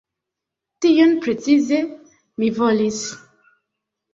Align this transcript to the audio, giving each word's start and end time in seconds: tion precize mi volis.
tion 0.85 1.13
precize 1.25 1.81
mi 2.39 2.51
volis. 2.59 3.03